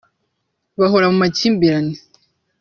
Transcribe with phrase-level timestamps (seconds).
[0.79, 1.93] bahora mu makimbirane